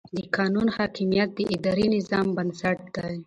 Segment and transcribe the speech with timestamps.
[0.15, 3.15] د قانون حاکمیت د اداري نظام بنسټ دی.